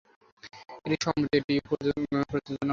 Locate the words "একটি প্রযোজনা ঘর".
1.39-2.39